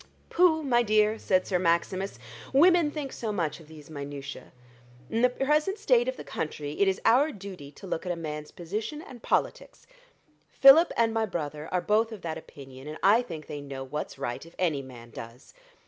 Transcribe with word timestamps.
"Pooh, 0.31 0.63
my 0.63 0.81
dear," 0.81 1.19
said 1.19 1.45
Sir 1.45 1.59
Maximus, 1.59 2.17
"women 2.53 2.89
think 2.89 3.13
so 3.13 3.31
much 3.31 3.59
of 3.59 3.67
those 3.67 3.87
minutiæ. 3.87 4.45
In 5.11 5.21
the 5.21 5.29
present 5.29 5.77
state 5.77 6.07
of 6.07 6.17
the 6.17 6.23
country 6.23 6.71
it 6.81 6.87
is 6.87 6.99
our 7.05 7.31
duty 7.31 7.71
to 7.73 7.85
look 7.85 8.03
at 8.07 8.11
a 8.11 8.15
man's 8.15 8.49
position 8.49 9.03
and 9.03 9.21
politics. 9.21 9.85
Philip 10.49 10.91
and 10.97 11.13
my 11.13 11.27
brother 11.27 11.69
are 11.71 11.81
both 11.81 12.11
of 12.11 12.23
that 12.23 12.39
opinion, 12.39 12.87
and 12.87 12.97
I 13.03 13.21
think 13.21 13.45
they 13.45 13.61
know 13.61 13.83
what's 13.83 14.17
right, 14.17 14.43
if 14.43 14.55
any 14.57 14.81
man 14.81 15.11
does. 15.11 15.53